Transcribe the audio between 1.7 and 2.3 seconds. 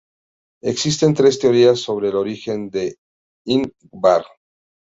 sobre el